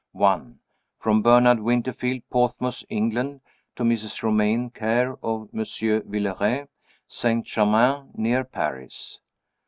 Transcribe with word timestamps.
"From 0.97 1.21
Bernard 1.21 1.59
Winterfield, 1.59 2.23
Portsmouth, 2.31 2.83
England. 2.89 3.41
To 3.75 3.83
Mrs. 3.83 4.23
Romayne 4.23 4.71
care 4.71 5.15
of 5.21 5.49
M. 5.53 5.59
Villeray, 5.63 6.65
St. 7.07 7.45
Germain, 7.45 8.09
near 8.15 8.43
Paris. 8.43 9.19